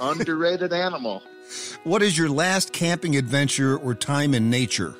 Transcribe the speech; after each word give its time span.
Underrated 0.00 0.72
animal. 0.72 1.22
What 1.84 2.02
is 2.02 2.16
your 2.16 2.30
last 2.30 2.72
camping 2.72 3.16
adventure 3.16 3.76
or 3.76 3.94
time 3.94 4.32
in 4.32 4.48
nature? 4.48 4.94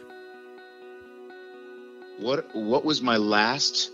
What 2.18 2.54
What 2.54 2.84
was 2.84 3.00
my 3.02 3.16
last 3.16 3.92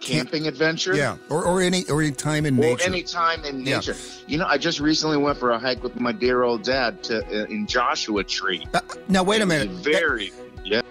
camping 0.00 0.46
adventure? 0.46 0.94
Yeah, 0.94 1.16
or, 1.30 1.44
or 1.44 1.62
any 1.62 1.84
or 1.88 2.02
any 2.02 2.12
time 2.12 2.44
in 2.46 2.58
Or 2.58 2.62
nature. 2.62 2.84
any 2.84 3.02
time 3.02 3.42
in 3.44 3.60
Yeah. 3.64 3.76
nature. 3.76 3.96
You 4.26 4.36
know, 4.38 4.46
I 4.46 4.58
just 4.58 4.80
recently 4.80 5.16
went 5.16 5.38
for 5.38 5.50
a 5.52 5.58
hike 5.58 5.82
with 5.82 5.98
my 5.98 6.12
dear 6.12 6.42
old 6.42 6.62
dad 6.62 7.02
to 7.04 7.24
uh, 7.24 7.46
in 7.46 7.66
Joshua 7.66 8.22
Tree. 8.22 8.66
Uh, 8.74 8.80
now 9.08 9.22
wait 9.22 9.40
a 9.40 9.46
minute. 9.46 9.70
Very. 9.70 10.30
Yeah. 10.62 10.82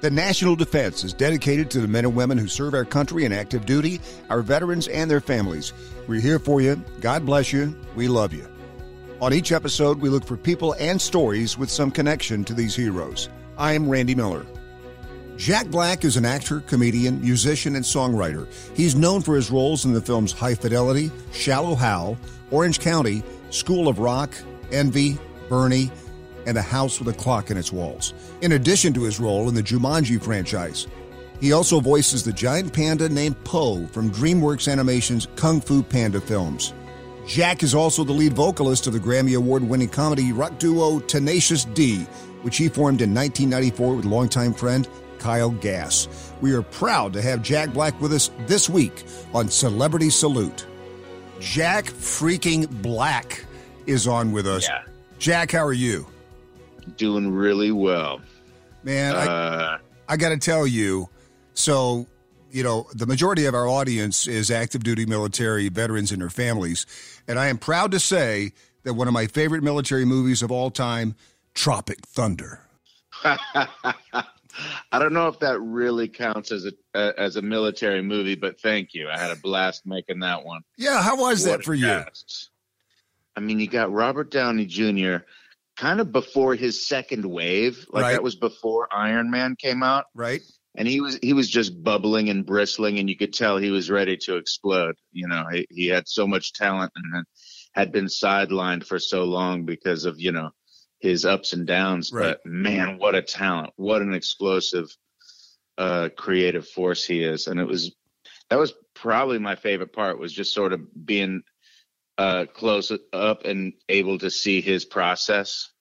The 0.00 0.10
National 0.10 0.56
Defense 0.56 1.04
is 1.04 1.12
dedicated 1.14 1.70
to 1.70 1.80
the 1.80 1.88
men 1.88 2.04
and 2.04 2.14
women 2.16 2.38
who 2.38 2.48
serve 2.48 2.74
our 2.74 2.84
country 2.84 3.24
in 3.24 3.32
active 3.32 3.66
duty, 3.66 4.00
our 4.30 4.42
veterans, 4.42 4.88
and 4.88 5.08
their 5.10 5.20
families. 5.20 5.72
We're 6.08 6.20
here 6.20 6.38
for 6.40 6.60
you. 6.60 6.82
God 7.00 7.24
bless 7.24 7.52
you. 7.52 7.76
We 7.96 8.08
love 8.08 8.32
you. 8.32 8.46
On 9.20 9.34
each 9.34 9.50
episode, 9.50 10.00
we 10.00 10.08
look 10.08 10.24
for 10.24 10.36
people 10.36 10.76
and 10.78 11.00
stories 11.00 11.58
with 11.58 11.68
some 11.68 11.90
connection 11.90 12.44
to 12.44 12.54
these 12.54 12.76
heroes. 12.76 13.28
I 13.56 13.72
am 13.72 13.88
Randy 13.88 14.14
Miller. 14.14 14.46
Jack 15.36 15.66
Black 15.66 16.04
is 16.04 16.16
an 16.16 16.24
actor, 16.24 16.60
comedian, 16.60 17.20
musician, 17.20 17.74
and 17.74 17.84
songwriter. 17.84 18.46
He's 18.76 18.94
known 18.94 19.22
for 19.22 19.34
his 19.34 19.50
roles 19.50 19.84
in 19.84 19.92
the 19.92 20.00
films 20.00 20.30
High 20.30 20.54
Fidelity, 20.54 21.10
Shallow 21.32 21.74
Hal, 21.74 22.16
Orange 22.52 22.78
County, 22.78 23.24
School 23.50 23.88
of 23.88 23.98
Rock, 23.98 24.32
Envy, 24.70 25.18
Bernie, 25.48 25.90
and 26.46 26.56
The 26.56 26.62
House 26.62 27.00
with 27.00 27.12
a 27.12 27.18
Clock 27.18 27.50
in 27.50 27.56
its 27.56 27.72
Walls, 27.72 28.14
in 28.42 28.52
addition 28.52 28.92
to 28.92 29.02
his 29.02 29.18
role 29.18 29.48
in 29.48 29.54
the 29.56 29.62
Jumanji 29.64 30.22
franchise. 30.22 30.86
He 31.40 31.50
also 31.50 31.80
voices 31.80 32.22
the 32.22 32.32
giant 32.32 32.72
panda 32.72 33.08
named 33.08 33.42
Po 33.42 33.84
from 33.88 34.12
DreamWorks 34.12 34.70
Animation's 34.70 35.26
Kung 35.34 35.60
Fu 35.60 35.82
Panda 35.82 36.20
films. 36.20 36.72
Jack 37.28 37.62
is 37.62 37.74
also 37.74 38.04
the 38.04 38.12
lead 38.12 38.32
vocalist 38.32 38.86
of 38.86 38.94
the 38.94 38.98
Grammy 38.98 39.36
Award 39.36 39.62
winning 39.62 39.90
comedy 39.90 40.32
rock 40.32 40.58
duo 40.58 40.98
Tenacious 41.00 41.66
D, 41.66 42.04
which 42.40 42.56
he 42.56 42.70
formed 42.70 43.02
in 43.02 43.14
1994 43.14 43.96
with 43.96 44.06
longtime 44.06 44.54
friend 44.54 44.88
Kyle 45.18 45.50
Gass. 45.50 46.08
We 46.40 46.54
are 46.54 46.62
proud 46.62 47.12
to 47.12 47.20
have 47.20 47.42
Jack 47.42 47.74
Black 47.74 48.00
with 48.00 48.14
us 48.14 48.30
this 48.46 48.70
week 48.70 49.04
on 49.34 49.48
Celebrity 49.50 50.08
Salute. 50.08 50.66
Jack 51.38 51.84
freaking 51.84 52.66
Black 52.80 53.44
is 53.86 54.06
on 54.08 54.32
with 54.32 54.46
us. 54.46 54.66
Yeah. 54.66 54.84
Jack, 55.18 55.50
how 55.52 55.66
are 55.66 55.74
you? 55.74 56.06
Doing 56.96 57.30
really 57.30 57.72
well. 57.72 58.22
Man, 58.84 59.14
I, 59.14 59.26
Uh, 59.26 59.78
I 60.08 60.16
got 60.16 60.30
to 60.30 60.38
tell 60.38 60.66
you, 60.66 61.10
so 61.52 62.06
you 62.50 62.62
know, 62.62 62.86
the 62.94 63.06
majority 63.06 63.44
of 63.46 63.54
our 63.54 63.66
audience 63.68 64.26
is 64.26 64.50
active 64.50 64.82
duty 64.82 65.06
military 65.06 65.68
veterans 65.68 66.12
and 66.12 66.20
their 66.22 66.30
families, 66.30 66.86
and 67.26 67.38
I 67.38 67.48
am 67.48 67.58
proud 67.58 67.90
to 67.92 68.00
say 68.00 68.52
that 68.84 68.94
one 68.94 69.08
of 69.08 69.14
my 69.14 69.26
favorite 69.26 69.62
military 69.62 70.04
movies 70.04 70.42
of 70.42 70.50
all 70.50 70.70
time, 70.70 71.14
Tropic 71.54 71.98
Thunder. 72.06 72.60
I 73.24 74.98
don't 74.98 75.12
know 75.12 75.28
if 75.28 75.38
that 75.40 75.60
really 75.60 76.08
counts 76.08 76.50
as 76.52 76.66
a 76.94 77.14
as 77.20 77.36
a 77.36 77.42
military 77.42 78.02
movie, 78.02 78.34
but 78.34 78.60
thank 78.60 78.94
you. 78.94 79.08
I 79.08 79.18
had 79.18 79.30
a 79.30 79.36
blast 79.36 79.86
making 79.86 80.20
that 80.20 80.44
one. 80.44 80.62
Yeah, 80.76 81.02
how 81.02 81.16
was 81.20 81.46
What 81.46 81.58
that 81.58 81.64
for 81.64 81.74
you? 81.74 82.02
I 83.36 83.40
mean, 83.40 83.60
you 83.60 83.68
got 83.68 83.92
Robert 83.92 84.30
Downey 84.32 84.66
Jr. 84.66 85.18
kind 85.76 86.00
of 86.00 86.10
before 86.10 86.56
his 86.56 86.86
second 86.86 87.24
wave, 87.24 87.86
like 87.90 88.02
Right. 88.02 88.12
that 88.12 88.22
was 88.22 88.34
before 88.34 88.88
Iron 88.92 89.30
Man 89.30 89.54
came 89.54 89.82
out, 89.84 90.06
Right? 90.14 90.40
And 90.78 90.86
he 90.86 91.00
was 91.00 91.18
he 91.20 91.32
was 91.32 91.50
just 91.50 91.82
bubbling 91.82 92.30
and 92.30 92.46
bristling, 92.46 93.00
and 93.00 93.10
you 93.10 93.16
could 93.16 93.34
tell 93.34 93.58
he 93.58 93.72
was 93.72 93.90
ready 93.90 94.16
to 94.18 94.36
explode. 94.36 94.94
You 95.10 95.26
know, 95.26 95.44
he, 95.50 95.66
he 95.68 95.86
had 95.88 96.06
so 96.06 96.24
much 96.24 96.52
talent 96.52 96.92
and 96.94 97.24
had 97.72 97.90
been 97.90 98.06
sidelined 98.06 98.84
for 98.84 99.00
so 99.00 99.24
long 99.24 99.64
because 99.64 100.04
of 100.04 100.20
you 100.20 100.30
know 100.30 100.50
his 101.00 101.24
ups 101.24 101.52
and 101.52 101.66
downs. 101.66 102.12
Right. 102.12 102.36
But 102.42 102.46
man, 102.46 102.98
what 102.98 103.16
a 103.16 103.22
talent! 103.22 103.72
What 103.74 104.02
an 104.02 104.14
explosive, 104.14 104.86
uh, 105.76 106.10
creative 106.16 106.68
force 106.68 107.04
he 107.04 107.24
is, 107.24 107.48
and 107.48 107.58
it 107.58 107.66
was 107.66 107.92
that 108.48 108.60
was 108.60 108.72
probably 108.94 109.40
my 109.40 109.56
favorite 109.56 109.92
part 109.92 110.20
was 110.20 110.32
just 110.32 110.54
sort 110.54 110.72
of 110.72 110.80
being 111.04 111.42
uh, 112.18 112.44
close 112.54 112.92
up 113.12 113.44
and 113.44 113.72
able 113.88 114.18
to 114.20 114.30
see 114.30 114.60
his 114.60 114.84
process 114.84 115.72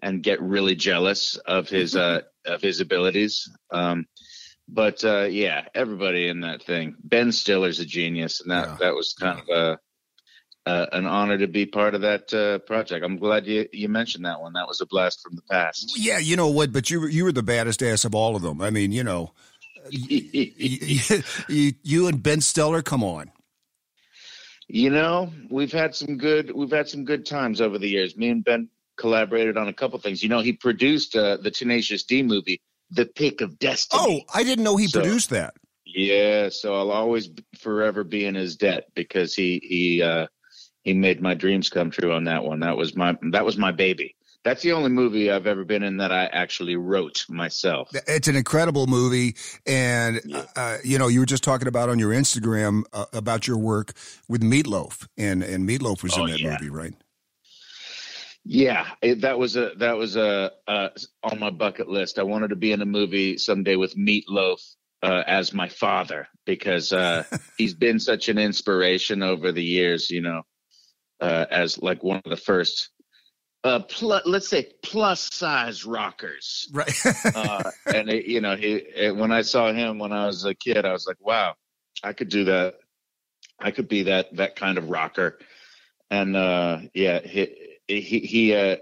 and 0.00 0.22
get 0.22 0.40
really 0.40 0.76
jealous 0.76 1.34
of 1.34 1.68
his 1.68 1.96
uh, 1.96 2.20
of 2.46 2.62
his 2.62 2.80
abilities. 2.80 3.50
Um, 3.72 4.06
but 4.68 5.04
uh, 5.04 5.22
yeah, 5.30 5.66
everybody 5.74 6.28
in 6.28 6.40
that 6.42 6.62
thing. 6.62 6.94
Ben 7.02 7.32
Stiller's 7.32 7.80
a 7.80 7.84
genius, 7.86 8.40
and 8.40 8.50
that 8.50 8.68
Yeah. 8.68 8.76
that 8.80 8.94
was 8.94 9.14
kind 9.18 9.40
of 9.40 9.48
a. 9.48 9.78
Uh, 10.66 10.86
an 10.92 11.06
honor 11.06 11.38
to 11.38 11.46
be 11.48 11.64
part 11.64 11.94
of 11.94 12.02
that 12.02 12.32
uh, 12.34 12.58
project. 12.58 13.02
I'm 13.02 13.16
glad 13.16 13.46
you 13.46 13.66
you 13.72 13.88
mentioned 13.88 14.26
that 14.26 14.42
one. 14.42 14.52
That 14.52 14.68
was 14.68 14.82
a 14.82 14.86
blast 14.86 15.22
from 15.22 15.34
the 15.34 15.42
past. 15.50 15.94
Yeah, 15.98 16.18
you 16.18 16.36
know 16.36 16.48
what? 16.48 16.70
But 16.70 16.90
you 16.90 17.00
were 17.00 17.08
you 17.08 17.24
were 17.24 17.32
the 17.32 17.42
baddest 17.42 17.82
ass 17.82 18.04
of 18.04 18.14
all 18.14 18.36
of 18.36 18.42
them. 18.42 18.60
I 18.60 18.68
mean, 18.68 18.92
you 18.92 19.02
know, 19.02 19.32
you, 19.90 20.52
you, 21.48 21.72
you 21.82 22.06
and 22.08 22.22
Ben 22.22 22.42
Stiller, 22.42 22.82
come 22.82 23.02
on. 23.02 23.32
You 24.68 24.90
know, 24.90 25.32
we've 25.48 25.72
had 25.72 25.94
some 25.94 26.18
good 26.18 26.54
we've 26.54 26.70
had 26.70 26.88
some 26.90 27.04
good 27.06 27.24
times 27.24 27.62
over 27.62 27.78
the 27.78 27.88
years. 27.88 28.14
Me 28.16 28.28
and 28.28 28.44
Ben 28.44 28.68
collaborated 28.96 29.56
on 29.56 29.66
a 29.68 29.72
couple 29.72 29.98
things. 29.98 30.22
You 30.22 30.28
know, 30.28 30.40
he 30.40 30.52
produced 30.52 31.16
uh, 31.16 31.38
the 31.38 31.50
Tenacious 31.50 32.02
D 32.04 32.22
movie, 32.22 32.60
The 32.90 33.06
Pick 33.06 33.40
of 33.40 33.58
Destiny. 33.58 34.24
Oh, 34.28 34.32
I 34.38 34.42
didn't 34.44 34.64
know 34.64 34.76
he 34.76 34.86
So- 34.88 35.00
produced 35.00 35.30
that. 35.30 35.54
yeah. 35.84 36.48
So 36.50 36.74
I'll 36.74 36.90
always 36.90 37.30
forever 37.58 38.04
be 38.04 38.24
in 38.24 38.34
his 38.34 38.56
debt 38.56 38.84
because 38.94 39.34
he 39.34 39.60
he 39.62 40.02
uh, 40.02 40.26
he 40.82 40.94
made 40.94 41.20
my 41.20 41.34
dreams 41.34 41.68
come 41.68 41.90
true 41.90 42.12
on 42.12 42.24
that 42.24 42.44
one. 42.44 42.60
That 42.60 42.76
was 42.76 42.96
my 42.96 43.16
that 43.32 43.44
was 43.44 43.56
my 43.56 43.72
baby. 43.72 44.16
That's 44.42 44.62
the 44.62 44.72
only 44.72 44.88
movie 44.88 45.30
I've 45.30 45.46
ever 45.46 45.66
been 45.66 45.82
in 45.82 45.98
that 45.98 46.10
I 46.12 46.24
actually 46.24 46.74
wrote 46.76 47.26
myself. 47.28 47.90
It's 48.06 48.26
an 48.26 48.36
incredible 48.36 48.86
movie, 48.86 49.36
and 49.66 50.18
Yeah. 50.24 50.44
uh, 50.56 50.78
you 50.82 50.98
know 50.98 51.08
you 51.08 51.20
were 51.20 51.26
just 51.26 51.44
talking 51.44 51.68
about 51.68 51.90
on 51.90 51.98
your 51.98 52.10
Instagram 52.12 52.84
uh, 52.94 53.04
about 53.12 53.46
your 53.46 53.58
work 53.58 53.92
with 54.28 54.40
Meatloaf, 54.42 55.06
and 55.18 55.42
and 55.42 55.68
Meatloaf 55.68 56.02
was 56.02 56.16
Oh, 56.16 56.24
in 56.24 56.30
that 56.30 56.40
yeah. 56.40 56.52
movie, 56.52 56.70
right? 56.70 56.94
Yeah, 58.44 58.86
it, 59.02 59.20
that 59.20 59.38
was 59.38 59.56
a 59.56 59.72
that 59.78 59.96
was 59.96 60.16
a 60.16 60.52
uh, 60.66 60.88
on 61.22 61.38
my 61.38 61.50
bucket 61.50 61.88
list. 61.88 62.18
I 62.18 62.22
wanted 62.22 62.48
to 62.48 62.56
be 62.56 62.72
in 62.72 62.80
a 62.80 62.86
movie 62.86 63.36
someday 63.36 63.76
with 63.76 63.96
Meatloaf 63.96 64.60
uh, 65.02 65.22
as 65.26 65.52
my 65.52 65.68
father 65.68 66.26
because 66.46 66.92
uh, 66.92 67.24
he's 67.58 67.74
been 67.74 68.00
such 68.00 68.28
an 68.28 68.38
inspiration 68.38 69.22
over 69.22 69.52
the 69.52 69.62
years. 69.62 70.10
You 70.10 70.22
know, 70.22 70.42
uh, 71.20 71.46
as 71.50 71.80
like 71.82 72.02
one 72.02 72.22
of 72.24 72.30
the 72.30 72.36
first, 72.36 72.88
uh, 73.62 73.80
pl- 73.80 74.22
let's 74.24 74.48
say 74.48 74.68
plus 74.82 75.28
size 75.32 75.84
rockers. 75.84 76.68
Right. 76.72 76.94
Uh, 77.34 77.70
and 77.86 78.08
it, 78.08 78.24
you 78.24 78.40
know, 78.40 78.56
he 78.56 78.74
it, 78.76 79.14
when 79.14 79.32
I 79.32 79.42
saw 79.42 79.70
him 79.70 79.98
when 79.98 80.12
I 80.12 80.26
was 80.26 80.46
a 80.46 80.54
kid, 80.54 80.86
I 80.86 80.92
was 80.92 81.06
like, 81.06 81.18
wow, 81.20 81.56
I 82.02 82.14
could 82.14 82.30
do 82.30 82.44
that. 82.44 82.76
I 83.58 83.70
could 83.70 83.88
be 83.88 84.04
that 84.04 84.34
that 84.36 84.56
kind 84.56 84.78
of 84.78 84.88
rocker. 84.88 85.38
And 86.10 86.34
uh, 86.34 86.78
yeah, 86.94 87.20
he 87.20 87.69
he, 87.98 88.20
he 88.20 88.54
uh, 88.54 88.76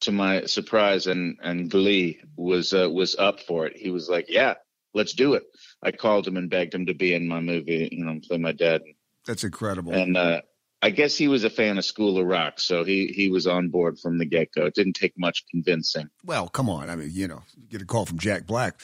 to 0.00 0.12
my 0.12 0.44
surprise 0.44 1.06
and 1.06 1.38
and 1.42 1.70
glee 1.70 2.20
was 2.36 2.74
uh, 2.74 2.90
was 2.90 3.16
up 3.16 3.40
for 3.40 3.66
it. 3.66 3.76
He 3.76 3.90
was 3.90 4.08
like, 4.08 4.26
yeah, 4.28 4.54
let's 4.94 5.14
do 5.14 5.34
it. 5.34 5.44
I 5.82 5.92
called 5.92 6.26
him 6.26 6.36
and 6.36 6.50
begged 6.50 6.74
him 6.74 6.86
to 6.86 6.94
be 6.94 7.14
in 7.14 7.28
my 7.28 7.40
movie, 7.40 7.88
you 7.92 8.04
know, 8.04 8.18
play 8.26 8.38
my 8.38 8.52
dad. 8.52 8.82
That's 9.26 9.44
incredible. 9.44 9.92
And 9.92 10.16
uh, 10.16 10.42
I 10.82 10.90
guess 10.90 11.16
he 11.16 11.28
was 11.28 11.44
a 11.44 11.50
fan 11.50 11.78
of 11.78 11.84
School 11.84 12.18
of 12.18 12.26
Rock, 12.26 12.60
so 12.60 12.84
he 12.84 13.06
he 13.08 13.30
was 13.30 13.46
on 13.46 13.70
board 13.70 13.98
from 13.98 14.18
the 14.18 14.26
get 14.26 14.52
go. 14.52 14.66
It 14.66 14.74
didn't 14.74 14.94
take 14.94 15.14
much 15.16 15.44
convincing. 15.50 16.08
well, 16.24 16.48
come 16.48 16.68
on. 16.68 16.90
I 16.90 16.96
mean, 16.96 17.10
you 17.12 17.28
know, 17.28 17.42
get 17.68 17.82
a 17.82 17.86
call 17.86 18.06
from 18.06 18.18
Jack 18.18 18.46
Black. 18.46 18.80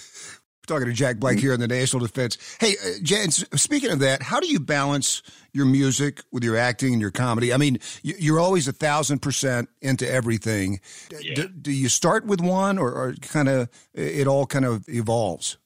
We're 0.69 0.77
talking 0.77 0.87
to 0.91 0.95
Jack 0.95 1.17
Black 1.17 1.33
Mm-hmm. 1.35 1.41
here 1.41 1.53
in 1.55 1.61
the 1.61 1.67
National 1.67 2.07
Defense. 2.07 2.39
Hey, 2.61 2.77
uh, 2.85 2.91
Jan, 3.03 3.33
speaking 3.33 3.91
of 3.91 3.99
that, 3.99 4.23
how 4.23 4.39
do 4.39 4.47
you 4.47 4.61
balance 4.61 5.23
your 5.53 5.67
music 5.67 6.23
with 6.31 6.45
your 6.45 6.57
acting 6.57 6.93
and 6.93 7.01
your 7.03 7.11
comedy? 7.11 7.53
I 7.53 7.57
mean, 7.57 7.79
you- 8.05 8.15
you're 8.17 8.39
always 8.39 8.69
a 8.69 8.73
thousand 8.73 9.23
percent 9.23 9.69
into 9.81 10.09
everything. 10.09 10.79
D- 11.09 11.17
Yeah. 11.21 11.35
Do, 11.35 11.49
do 11.49 11.73
you 11.73 11.89
start 11.89 12.27
with 12.27 12.41
one, 12.41 12.79
or, 12.79 12.93
or 12.93 13.15
kind 13.23 13.49
of 13.49 13.69
it 13.93 14.29
all 14.29 14.47
kind 14.47 14.65
of 14.65 14.89
evolves? 14.89 15.57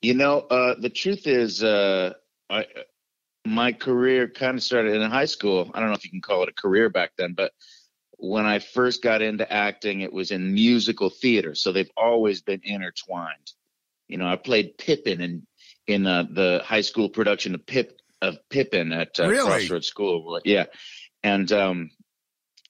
You 0.00 0.14
know, 0.14 0.40
uh, 0.50 0.76
the 0.80 0.88
truth 0.88 1.26
is, 1.26 1.62
uh, 1.62 2.14
I, 2.48 2.64
my 3.44 3.72
career 3.72 4.28
kind 4.28 4.56
of 4.56 4.62
started 4.62 4.94
in 4.94 5.10
high 5.10 5.26
school. 5.26 5.70
I 5.74 5.80
don't 5.80 5.90
know 5.90 5.94
if 5.94 6.04
you 6.06 6.10
can 6.10 6.22
call 6.22 6.42
it 6.44 6.48
a 6.48 6.52
career 6.58 6.88
back 6.88 7.10
then, 7.18 7.34
but 7.34 7.52
when 8.16 8.46
I 8.46 8.60
first 8.60 9.02
got 9.02 9.20
into 9.20 9.50
acting, 9.52 10.00
it 10.00 10.12
was 10.12 10.30
in 10.30 10.54
musical 10.54 11.10
theater. 11.10 11.54
So 11.54 11.70
they've 11.70 11.90
always 11.98 12.40
been 12.40 12.62
intertwined. 12.64 13.52
You 14.08 14.18
know, 14.18 14.26
I 14.26 14.36
played 14.36 14.78
Pippin 14.78 15.20
in 15.20 15.46
in 15.86 16.06
uh, 16.06 16.24
the 16.30 16.62
high 16.64 16.80
school 16.82 17.08
production 17.08 17.54
of 17.54 17.64
Pip 17.66 18.00
of 18.20 18.36
Pippin 18.50 18.92
at 18.92 19.18
uh, 19.20 19.28
Really? 19.28 19.46
Crossroads 19.48 19.86
School. 19.86 20.40
Yeah, 20.44 20.66
and 21.22 21.50
um, 21.52 21.90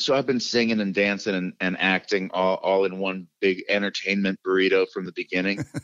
so 0.00 0.14
I've 0.14 0.26
been 0.26 0.40
singing 0.40 0.81
and 0.81 0.94
dancing 0.94 1.35
and, 1.35 1.52
and 1.61 1.76
acting 1.79 2.31
all, 2.32 2.56
all 2.56 2.85
in 2.85 2.99
one 2.99 3.26
big 3.40 3.64
entertainment 3.69 4.38
burrito 4.46 4.87
from 4.93 5.05
the 5.06 5.12
beginning. 5.12 5.64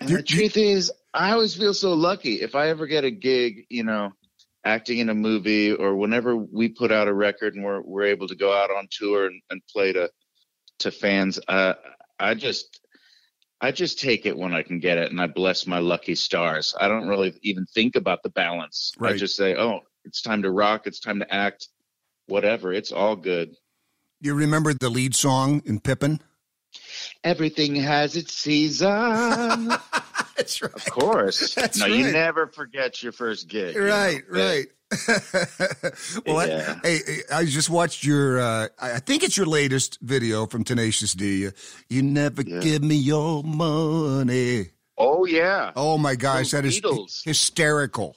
And 0.00 0.10
You- 0.10 0.16
the 0.16 0.22
truth 0.22 0.56
is, 0.56 0.90
I 1.14 1.32
always 1.32 1.54
feel 1.54 1.74
so 1.74 1.92
lucky. 1.94 2.40
If 2.40 2.54
I 2.54 2.68
ever 2.68 2.86
get 2.86 3.04
a 3.04 3.10
gig, 3.10 3.66
you 3.68 3.84
know, 3.84 4.12
acting 4.64 4.98
in 4.98 5.08
a 5.10 5.14
movie 5.14 5.72
or 5.72 5.94
whenever 5.96 6.36
we 6.36 6.68
put 6.68 6.90
out 6.90 7.08
a 7.08 7.14
record 7.14 7.54
and 7.54 7.64
we're 7.64 7.80
we're 7.82 8.06
able 8.06 8.26
to 8.28 8.34
go 8.34 8.52
out 8.52 8.70
on 8.70 8.88
tour 8.90 9.26
and, 9.26 9.40
and 9.50 9.60
play 9.72 9.92
to 9.92 10.10
to 10.80 10.90
fans, 10.90 11.38
uh, 11.46 11.74
I 12.18 12.34
just 12.34 12.80
I 13.60 13.72
just 13.72 13.98
take 13.98 14.24
it 14.24 14.36
when 14.36 14.54
I 14.54 14.62
can 14.62 14.78
get 14.78 14.98
it, 14.98 15.10
and 15.10 15.20
I 15.20 15.26
bless 15.26 15.66
my 15.66 15.78
lucky 15.78 16.14
stars. 16.14 16.74
I 16.80 16.86
don't 16.86 17.08
really 17.08 17.34
even 17.42 17.66
think 17.66 17.96
about 17.96 18.22
the 18.22 18.30
balance. 18.30 18.92
Right. 18.98 19.14
I 19.14 19.16
just 19.16 19.36
say, 19.36 19.56
"Oh, 19.56 19.80
it's 20.04 20.22
time 20.22 20.42
to 20.42 20.50
rock. 20.50 20.86
It's 20.86 21.00
time 21.00 21.18
to 21.18 21.34
act. 21.34 21.68
Whatever. 22.26 22.72
It's 22.72 22.92
all 22.92 23.16
good." 23.16 23.54
You 24.20 24.34
remember 24.34 24.74
the 24.74 24.90
lead 24.90 25.14
song 25.14 25.62
in 25.64 25.80
Pippin? 25.80 26.20
Everything 27.24 27.74
has 27.76 28.16
its 28.16 28.34
season. 28.34 28.88
That's 30.36 30.62
right. 30.62 30.72
of 30.72 30.84
course. 30.86 31.54
That's 31.54 31.78
no, 31.78 31.86
you 31.86 32.12
never 32.12 32.46
forget 32.46 33.02
your 33.02 33.12
first 33.12 33.48
gig. 33.48 33.74
you 33.74 33.80
know? 33.80 33.88
Right, 33.88 34.22
right. 34.28 34.66
well, 36.26 36.48
Yeah. 36.48 36.80
I, 36.82 36.88
hey, 36.88 37.22
I 37.32 37.44
just 37.44 37.70
watched 37.70 38.04
your. 38.04 38.40
Uh, 38.40 38.68
I 38.80 39.00
think 39.00 39.22
it's 39.22 39.36
your 39.36 39.46
latest 39.46 39.98
video 40.00 40.46
from 40.46 40.64
Tenacious 40.64 41.12
D. 41.12 41.48
You, 41.88 42.02
never 42.02 42.42
Yeah. 42.42 42.60
give 42.60 42.82
me 42.82 42.96
your 42.96 43.42
money. 43.44 44.70
Oh 44.96 45.24
yeah. 45.26 45.72
Oh 45.76 45.98
my 45.98 46.14
gosh, 46.16 46.50
Those 46.50 46.50
that 46.52 46.64
is 46.64 46.80
Beatles. 46.80 47.24
hysterical, 47.24 48.16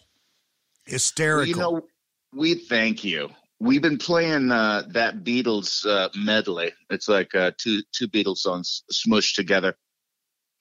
hysterical. 0.85 1.59
Well, 1.59 1.71
you 1.73 1.77
know, 1.79 1.87
we 2.33 2.55
thank 2.55 3.03
you. 3.03 3.29
We've 3.59 3.81
been 3.81 3.99
playing 3.99 4.51
uh, 4.51 4.83
that 4.89 5.23
Beatles 5.23 5.85
uh, 5.85 6.09
medley. 6.15 6.71
It's 6.89 7.07
like 7.07 7.35
uh, 7.35 7.51
two 7.57 7.83
two 7.93 8.07
Beatles 8.07 8.37
songs 8.37 8.83
smushed 8.91 9.35
together 9.35 9.75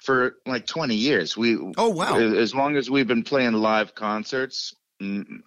for 0.02 0.34
like 0.44 0.66
twenty 0.66 0.96
years. 0.96 1.36
We 1.36 1.56
oh 1.78 1.88
wow, 1.88 2.18
as 2.18 2.54
long 2.54 2.76
as 2.76 2.90
we've 2.90 3.06
been 3.08 3.22
playing 3.22 3.52
live 3.54 3.94
concerts, 3.94 4.74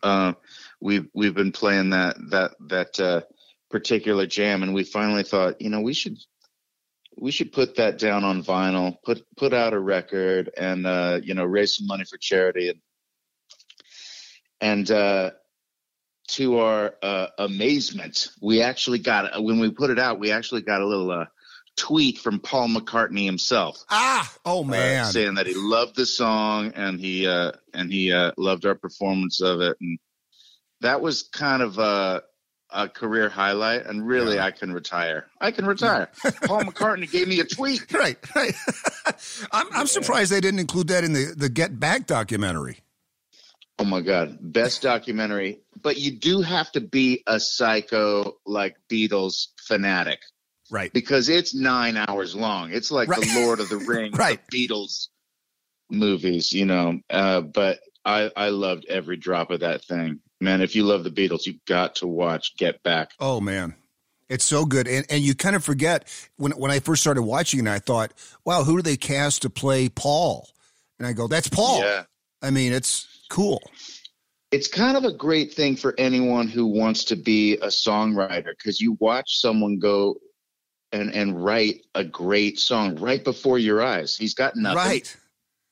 uh, 0.02 0.34
we've 0.82 1.08
we've 1.14 1.36
been 1.36 1.52
playing 1.52 1.92
that 1.92 2.16
that 2.30 2.52
that 2.68 3.00
uh, 3.00 3.22
particular 3.70 4.26
jam, 4.26 4.64
and 4.64 4.74
we 4.74 4.84
finally 4.84 5.24
thought, 5.24 5.62
you 5.62 5.70
know, 5.70 5.82
we 5.82 5.94
should 5.94 6.18
we 7.18 7.32
should 7.32 7.52
put 7.52 7.76
that 7.76 7.98
down 7.98 8.24
on 8.24 8.44
vinyl, 8.44 8.98
put 9.04 9.24
put 9.38 9.54
out 9.54 9.74
a 9.74 9.80
record, 9.80 10.50
and 10.58 10.86
uh, 10.86 11.20
you 11.24 11.34
know, 11.34 11.46
raise 11.46 11.76
some 11.76 11.88
money 11.88 12.04
for 12.06 12.18
charity, 12.18 12.70
and 12.70 12.80
and 14.62 14.92
uh, 14.92 15.32
to 16.30 16.60
our 16.60 16.96
uh, 17.02 17.28
amazement, 17.38 18.30
we 18.42 18.62
actually 18.62 19.00
got 19.00 19.44
when 19.44 19.60
we 19.60 19.70
put 19.70 19.90
it 19.90 20.00
out, 20.00 20.20
we 20.20 20.32
actually 20.32 20.62
got 20.62 20.82
a 20.82 20.88
little 20.88 21.12
uh, 21.12 21.26
tweet 21.76 22.20
from 22.20 22.40
Paul 22.40 22.70
McCartney 22.70 23.26
himself 23.26 23.84
ah, 23.90 24.32
oh 24.46 24.64
uh, 24.64 24.68
man, 24.68 25.06
saying 25.06 25.36
that 25.36 25.48
he 25.48 25.54
loved 25.56 25.96
the 25.96 26.06
song 26.06 26.72
and 26.76 27.00
he 27.00 27.28
uh, 27.28 27.52
and 27.74 27.92
he 27.92 28.12
uh, 28.14 28.32
loved 28.38 28.66
our 28.66 28.76
performance 28.76 29.42
of 29.42 29.62
it, 29.62 29.78
and 29.82 29.98
that 30.82 31.02
was 31.02 31.24
kind 31.24 31.62
of 31.62 31.80
a, 31.80 32.24
a 32.70 32.90
career 32.90 33.30
highlight. 33.30 33.86
And 33.86 34.06
really, 34.06 34.36
Yeah. 34.36 34.46
I 34.46 34.52
can 34.52 34.72
retire. 34.74 35.28
I 35.40 35.52
can 35.52 35.66
retire. 35.66 36.10
Paul 36.44 36.62
McCartney 36.64 37.10
gave 37.10 37.28
me 37.28 37.40
a 37.40 37.46
tweet. 37.46 37.92
right, 37.94 38.18
right. 38.36 38.54
I'm 39.52 39.68
I'm 39.74 39.88
surprised 39.88 40.32
they 40.32 40.42
didn't 40.42 40.60
include 40.60 40.88
that 40.90 41.04
in 41.04 41.14
the 41.14 41.34
the 41.36 41.50
Get 41.50 41.80
Back 41.80 42.06
documentary. 42.06 42.80
Oh 43.80 43.86
my 43.86 44.02
god, 44.02 44.38
best 44.40 44.84
documentary! 44.84 45.60
But 45.82 45.98
you 45.98 46.12
do 46.12 46.42
have 46.42 46.72
to 46.74 46.82
be 46.82 47.24
a 47.26 47.40
psycho 47.40 48.38
like 48.46 48.78
Beatles 48.88 49.48
fanatic 49.68 50.20
Right, 50.72 50.92
because 50.94 51.30
it's 51.30 51.54
nine 51.54 51.98
hours 51.98 52.36
long. 52.36 52.72
It's 52.72 52.90
like 52.92 53.10
Right. 53.10 53.22
the 53.22 53.42
Lord 53.46 53.60
of 53.60 53.70
the 53.70 53.78
Rings 53.88 54.18
Right. 54.18 54.40
of 54.40 54.48
Beatles 54.48 55.08
movies, 55.90 56.52
you 56.54 56.66
know. 56.66 57.00
Uh, 57.10 57.42
but 57.42 57.80
I 58.06 58.32
I 58.36 58.50
loved 58.50 58.86
every 58.90 59.18
drop 59.18 59.52
of 59.52 59.62
that 59.62 59.84
thing. 59.84 60.20
Man, 60.42 60.62
if 60.62 60.76
you 60.76 60.84
love 60.84 61.04
the 61.04 61.12
Beatles, 61.12 61.46
you've 61.46 61.64
got 61.66 61.96
to 61.98 62.08
watch 62.08 62.56
Get 62.58 62.82
Back. 62.84 63.12
Oh 63.20 63.40
man. 63.40 63.76
It's 64.30 64.46
so 64.46 64.66
good. 64.66 64.88
And 64.88 65.06
and 65.10 65.22
you 65.22 65.36
kind 65.36 65.56
of 65.56 65.64
forget 65.64 66.08
when 66.38 66.54
when 66.54 66.72
I 66.72 66.80
first 66.80 67.02
started 67.02 67.24
watching 67.24 67.60
it, 67.60 67.70
I 67.70 67.80
thought, 67.80 68.14
wow, 68.46 68.64
who 68.64 68.78
do 68.78 68.82
they 68.82 68.98
cast 68.98 69.42
to 69.44 69.50
play 69.50 69.90
Paul? 69.90 70.48
And 70.98 71.08
I 71.08 71.14
go, 71.14 71.28
that's 71.28 71.50
Paul. 71.50 71.80
Yeah. 71.82 72.04
I 72.42 72.50
mean, 72.50 72.72
it's 72.74 73.08
cool. 73.30 73.62
It's 74.52 74.68
kind 74.68 74.96
of 74.98 75.04
a 75.04 75.12
great 75.12 75.54
thing 75.54 75.76
for 75.76 75.94
anyone 75.98 76.48
who 76.48 76.68
wants 76.68 77.06
to 77.06 77.16
be 77.16 77.56
a 77.56 77.68
songwriter 77.68 78.52
because 78.58 78.80
you 78.80 78.98
watch 79.00 79.40
someone 79.40 79.80
go 79.80 80.16
and 80.94 81.14
and 81.14 81.44
write 81.44 81.86
a 81.96 82.04
great 82.04 82.60
song 82.60 82.96
right 82.96 83.24
before 83.24 83.60
your 83.60 83.82
eyes. 83.82 84.16
He's 84.16 84.36
got 84.36 84.56
nothing. 84.56 84.78
Right. 84.78 85.18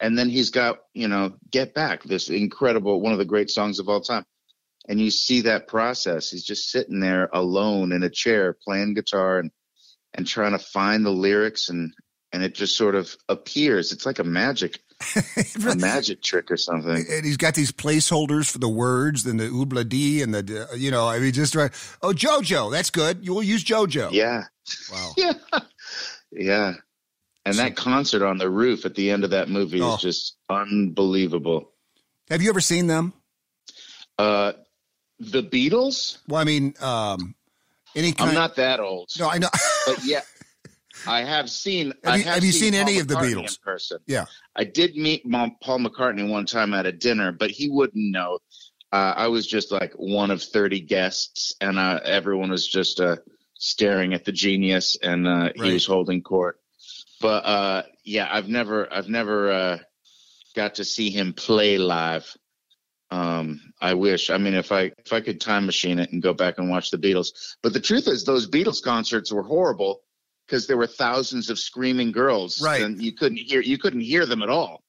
and 0.01 0.17
then 0.17 0.29
he's 0.29 0.49
got 0.49 0.79
you 0.93 1.07
know 1.07 1.33
get 1.49 1.73
back 1.73 2.03
this 2.03 2.29
incredible 2.29 2.99
one 2.99 3.13
of 3.13 3.19
the 3.19 3.25
great 3.25 3.49
songs 3.49 3.79
of 3.79 3.87
all 3.87 4.01
time 4.01 4.25
and 4.89 4.99
you 4.99 5.11
see 5.11 5.41
that 5.41 5.67
process 5.67 6.31
he's 6.31 6.43
just 6.43 6.71
sitting 6.71 6.99
there 6.99 7.29
alone 7.33 7.91
in 7.91 8.03
a 8.03 8.09
chair 8.09 8.57
playing 8.65 8.95
guitar 8.95 9.39
and 9.39 9.51
and 10.15 10.27
trying 10.27 10.51
to 10.53 10.59
find 10.59 11.05
the 11.05 11.11
lyrics 11.11 11.69
and 11.69 11.93
and 12.33 12.43
it 12.43 12.55
just 12.55 12.75
sort 12.75 12.95
of 12.95 13.15
appears 13.29 13.91
it's 13.91 14.05
like 14.05 14.19
a 14.19 14.23
magic 14.23 14.79
a 15.71 15.75
magic 15.75 16.21
trick 16.21 16.49
or 16.51 16.57
something 16.57 17.05
and 17.09 17.25
he's 17.25 17.37
got 17.37 17.53
these 17.55 17.71
placeholders 17.71 18.49
for 18.51 18.57
the 18.59 18.69
words 18.69 19.25
and 19.25 19.39
the 19.39 19.45
oobla 19.49 19.87
dee 19.87 20.21
and 20.21 20.33
the 20.33 20.67
you 20.77 20.91
know 20.91 21.07
I 21.07 21.19
mean 21.19 21.31
just 21.31 21.55
right. 21.55 21.71
Oh, 22.01 22.11
JoJo, 22.13 22.71
that's 22.71 22.89
good. 22.89 23.25
You 23.25 23.33
will 23.33 23.43
use 23.43 23.63
JoJo. 23.63 24.11
yeah 24.11 24.45
Wow. 24.91 25.11
yeah 25.17 25.33
yeah 26.31 26.73
and 27.45 27.55
that 27.57 27.75
concert 27.75 28.23
on 28.23 28.37
the 28.37 28.49
roof 28.49 28.85
at 28.85 28.95
the 28.95 29.09
end 29.11 29.23
of 29.23 29.31
that 29.31 29.49
movie 29.49 29.81
Oh. 29.81 29.95
is 29.95 30.01
just 30.01 30.35
unbelievable 30.49 31.71
Have 32.29 32.41
you 32.41 32.49
ever 32.49 32.61
seen 32.61 32.87
them? 32.87 33.13
uh 34.17 34.53
the 35.19 35.43
beatles 35.43 36.17
Well, 36.27 36.41
I 36.41 36.43
mean, 36.45 36.73
um, 36.81 37.35
any 37.95 38.11
kind. 38.13 38.29
i'm 38.29 38.35
not 38.35 38.55
that 38.55 38.79
old 38.79 39.09
No, 39.19 39.29
I 39.29 39.37
know. 39.37 39.49
but 39.85 40.03
yeah, 40.05 40.21
I 41.07 41.23
have 41.23 41.49
seen. 41.49 41.93
Have 42.03 42.13
I 42.13 42.17
you- 42.17 42.23
have 42.23 42.43
you 42.43 42.51
seen 42.51 42.73
Paul 42.73 42.81
any 42.81 42.99
of 42.99 43.07
the 43.07 43.15
Beatles? 43.15 43.49
in 43.49 43.55
person? 43.63 43.99
Yeah. 44.07 44.25
I 44.55 44.63
did 44.63 44.95
meet 44.95 45.23
Paul 45.29 45.79
McCartney 45.79 46.27
one 46.29 46.45
time 46.45 46.73
at 46.73 46.85
a 46.85 46.91
dinner, 46.91 47.31
but 47.31 47.51
he 47.51 47.69
wouldn't 47.69 48.11
know. 48.11 48.39
Uh, 48.91 49.13
I 49.15 49.27
was 49.27 49.47
just 49.47 49.71
like 49.71 49.93
one 49.93 50.31
of 50.31 50.43
thirty 50.43 50.81
guests, 50.81 51.55
and 51.61 51.79
uh, 51.79 51.99
everyone 52.03 52.49
was 52.51 52.67
just 52.67 52.99
uh, 52.99 53.17
staring 53.55 54.13
at 54.13 54.25
the 54.25 54.31
genius, 54.31 54.97
and 55.01 55.27
uh, 55.27 55.31
Right. 55.31 55.55
he 55.63 55.73
was 55.73 55.85
holding 55.85 56.21
court. 56.21 56.59
But 57.21 57.45
uh, 57.45 57.83
yeah, 58.03 58.27
I've 58.31 58.49
never, 58.49 58.91
I've 58.91 59.07
never 59.07 59.51
uh, 59.51 59.77
got 60.55 60.75
to 60.75 60.83
see 60.83 61.09
him 61.09 61.33
play 61.33 61.77
live. 61.77 62.25
Um, 63.11 63.59
I 63.81 63.93
wish. 63.93 64.29
I 64.29 64.37
mean, 64.37 64.53
if 64.53 64.71
I 64.71 64.91
if 65.05 65.11
I 65.13 65.21
could 65.21 65.39
time 65.41 65.65
machine 65.65 65.99
it 65.99 66.11
and 66.11 66.21
go 66.21 66.33
back 66.33 66.57
and 66.57 66.69
watch 66.69 66.91
the 66.91 66.97
Beatles. 66.97 67.29
But 67.61 67.73
the 67.73 67.79
truth 67.79 68.07
is, 68.07 68.23
those 68.23 68.49
Beatles 68.49 68.81
concerts 68.83 69.31
were 69.31 69.43
horrible 69.43 70.01
because 70.45 70.67
there 70.67 70.77
were 70.77 70.87
thousands 70.87 71.49
of 71.49 71.57
screaming 71.59 72.11
girls, 72.11 72.61
Right. 72.61 72.81
And 72.81 73.01
you 73.01 73.11
couldn't 73.13 73.37
hear 73.37 73.61
you 73.61 73.77
couldn't 73.77 74.01
hear 74.01 74.25
them 74.25 74.41
at 74.41 74.49
all. 74.49 74.83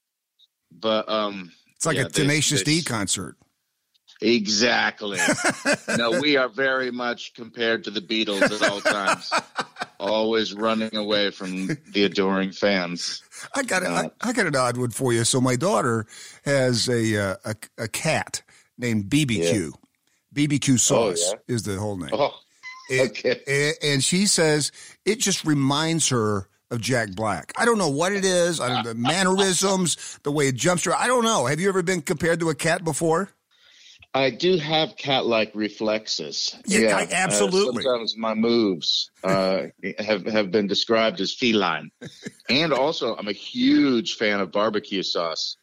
But 0.71 1.07
um, 1.09 1.51
It's 1.75 1.85
like 1.85 1.97
Yeah, 1.97 2.05
a 2.05 2.09
Tenacious 2.09 2.63
they- 2.63 2.79
D 2.79 2.83
concert. 2.83 3.37
exactly. 4.21 5.19
no, 5.97 6.19
we 6.21 6.37
are 6.37 6.49
very 6.49 6.91
much 6.91 7.33
compared 7.33 7.83
to 7.85 7.91
the 7.91 8.01
Beatles 8.01 8.41
at 8.41 8.69
all 8.69 8.81
times. 8.81 9.31
Always 9.99 10.53
running 10.53 10.95
away 10.95 11.29
from 11.31 11.67
the 11.91 12.03
adoring 12.05 12.51
fans. 12.51 13.21
I 13.55 13.63
got 13.63 13.83
a, 13.83 13.87
I, 13.87 14.03
Uh, 14.05 14.09
I 14.21 14.33
got 14.33 14.47
an 14.47 14.55
odd 14.55 14.77
one 14.77 14.89
for 14.91 15.13
you. 15.13 15.23
So 15.23 15.39
my 15.39 15.55
daughter 15.55 16.05
has 16.45 16.89
a 16.89 17.17
uh, 17.31 17.35
a, 17.45 17.55
a 17.77 17.87
cat 17.87 18.41
named 18.77 19.05
BBQ. 19.05 19.71
BBQ 20.35 20.79
sauce 20.79 21.33
is 21.47 21.63
the 21.63 21.77
whole 21.77 21.95
name. 21.97 22.09
Oh, 22.11 22.33
It- 22.89 23.11
okay. 23.11 23.73
and 23.81 24.03
she 24.03 24.25
says 24.25 24.71
it 25.05 25.19
just 25.19 25.45
reminds 25.45 26.09
her 26.09 26.47
of 26.71 26.81
Jack 26.81 27.11
Black. 27.11 27.53
I 27.57 27.65
don't 27.65 27.77
know 27.77 27.89
what 27.89 28.13
it 28.13 28.25
is. 28.25 28.59
I 28.59 28.67
don't 28.69 28.83
the 28.83 28.95
mannerisms, 28.95 30.19
the 30.23 30.31
way 30.31 30.47
it 30.47 30.55
jumps 30.55 30.85
her. 30.85 30.95
I 30.95 31.07
don't 31.07 31.23
know. 31.23 31.45
Have 31.45 31.59
you 31.59 31.69
ever 31.69 31.83
been 31.83 32.01
compared 32.01 32.39
to 32.39 32.49
a 32.49 32.55
cat 32.55 32.83
before? 32.83 33.29
I 34.15 34.29
do 34.29 34.57
have 34.57 34.95
cat-like 34.95 35.51
reflexes. 35.55 36.55
Yeah, 36.67 36.97
I- 36.97 37.03
uh, 37.03 37.07
absolutely. 37.11 37.81
sometimes 37.83 38.15
my 38.15 38.35
moves 38.35 39.09
uh, 39.23 39.63
have 39.97 40.25
have 40.27 40.51
been 40.51 40.67
described 40.67 41.19
as 41.19 41.33
feline, 41.33 41.89
and 42.49 42.73
also 42.73 43.15
I'm 43.15 43.27
a 43.27 43.31
huge 43.33 44.15
fan 44.15 44.39
of 44.39 44.51
barbecue 44.51 45.01
sauce. 45.03 45.57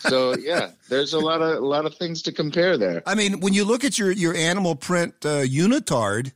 So 0.00 0.36
yeah, 0.36 0.72
there's 0.88 1.12
a 1.12 1.20
lot 1.20 1.42
of 1.42 1.62
a 1.62 1.66
lot 1.66 1.86
of 1.86 1.94
things 1.94 2.22
to 2.22 2.32
compare 2.32 2.76
there. 2.76 3.02
I 3.06 3.14
mean, 3.14 3.38
when 3.38 3.52
you 3.52 3.64
look 3.64 3.84
at 3.84 3.96
your 3.98 4.10
your 4.10 4.34
animal 4.34 4.74
print 4.74 5.14
uh, 5.24 5.42
unitard, 5.42 6.32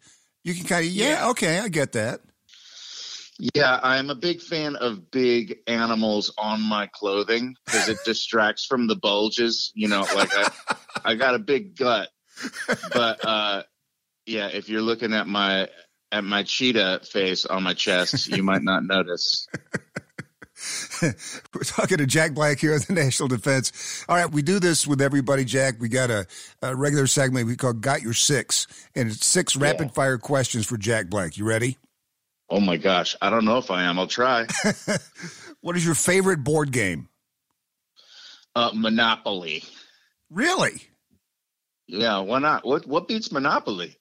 you 0.47 0.55
can 0.55 0.65
kind 0.65 0.87
of 0.87 0.93
yeah, 0.93 1.09
Yeah. 1.09 1.29
okay, 1.31 1.59
I 1.59 1.69
get 1.69 1.93
that. 1.93 2.21
Yeah, 3.55 3.81
I'm 3.83 4.11
a 4.11 4.15
big 4.15 4.41
fan 4.41 4.77
of 4.77 5.11
big 5.11 5.59
animals 5.67 6.33
on 6.39 6.63
my 6.63 6.87
clothing 6.87 7.57
because 7.65 7.89
it 7.89 7.99
distracts 8.05 8.65
from 8.65 8.87
the 8.87 8.95
bulges. 8.95 9.73
You 9.75 9.89
know, 9.89 10.03
like 10.15 10.31
I, 10.33 10.49
I 11.05 11.15
got 11.17 11.35
a 11.35 11.41
big 11.41 11.77
gut, 11.77 12.09
but 12.93 13.25
uh, 13.25 13.65
yeah, 14.25 14.47
if 14.47 14.69
you're 14.69 14.83
looking 14.83 15.13
at 15.15 15.27
my 15.27 15.69
at 16.13 16.23
my 16.23 16.45
cheetah 16.45 17.01
face 17.03 17.45
on 17.45 17.65
my 17.65 17.75
chest, 17.75 18.29
you 18.29 18.45
might 18.45 18.63
not 18.63 18.85
notice. 18.85 19.49
We're 21.55 21.63
talking 21.65 21.99
to 21.99 22.07
Jack 22.07 22.35
Black 22.35 22.59
here 22.59 22.75
at 22.75 22.83
the 22.83 22.93
National 22.95 23.29
Defense. 23.29 24.05
All 24.09 24.17
right, 24.17 24.31
we 24.31 24.43
do 24.43 24.59
this 24.61 24.87
with 24.87 25.01
everybody, 25.01 25.45
Jack. 25.45 25.77
We 25.81 25.89
got 25.89 26.11
a, 26.11 26.27
a 26.63 26.75
regular 26.75 27.07
segment 27.07 27.47
we 27.47 27.57
call 27.57 27.73
Got 27.73 28.03
Your 28.03 28.15
Six, 28.15 28.67
and 28.95 29.11
it's 29.11 29.27
six 29.27 29.57
yeah. 29.57 29.63
rapid 29.63 29.93
fire 29.93 30.19
questions 30.19 30.67
for 30.67 30.77
Jack 30.77 31.09
Black. 31.09 31.37
You 31.37 31.45
ready? 31.45 31.79
Oh 32.49 32.61
my 32.61 32.77
gosh. 32.77 33.17
I 33.21 33.31
don't 33.31 33.45
know 33.45 33.59
if 33.59 33.71
I 33.71 33.85
am. 33.85 33.99
I'll 33.99 34.07
try. 34.07 34.47
what 35.61 35.77
is 35.77 35.85
your 35.85 35.95
favorite 35.95 36.45
board 36.45 36.71
game? 36.71 37.09
Uh, 38.55 38.71
Monopoly. 38.73 39.65
Really? 40.31 40.83
Yeah, 41.89 42.21
why 42.21 42.39
not? 42.39 42.65
What 42.65 42.87
what 42.87 43.07
beats 43.07 43.31
Monopoly? 43.31 43.97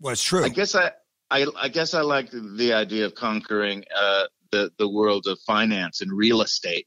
Well, 0.00 0.12
it's 0.12 0.22
true. 0.22 0.44
I 0.44 0.48
guess 0.48 0.74
I 0.74 0.92
I, 1.30 1.46
I 1.56 1.68
guess 1.68 1.94
I 1.94 2.00
like 2.00 2.30
the, 2.30 2.40
the 2.40 2.72
idea 2.72 3.04
of 3.04 3.14
conquering 3.14 3.84
uh, 3.94 4.24
the 4.50 4.72
the 4.78 4.88
world 4.88 5.26
of 5.26 5.38
finance 5.40 6.00
and 6.00 6.12
real 6.12 6.42
estate. 6.42 6.86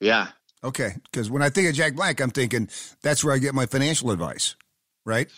Yeah. 0.00 0.28
Okay, 0.64 0.94
because 1.04 1.30
when 1.30 1.42
I 1.42 1.50
think 1.50 1.68
of 1.68 1.74
Jack 1.74 1.94
Black, 1.94 2.20
I'm 2.20 2.30
thinking 2.30 2.68
that's 3.02 3.22
where 3.22 3.32
I 3.32 3.38
get 3.38 3.54
my 3.54 3.66
financial 3.66 4.10
advice, 4.10 4.56
right? 5.04 5.28